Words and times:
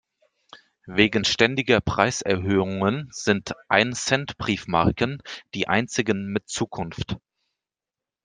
Wegen 0.87 1.25
ständiger 1.25 1.79
Preiserhöhungen 1.79 3.09
sind 3.11 3.53
Ein-Cent-Briefmarken 3.69 5.21
die 5.53 5.67
einzigen 5.67 6.25
mit 6.33 6.49
Zukunft. 6.49 7.17